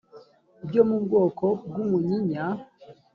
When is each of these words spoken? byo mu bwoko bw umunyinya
byo 0.67 0.81
mu 0.89 0.97
bwoko 1.03 1.45
bw 1.67 1.75
umunyinya 1.83 2.45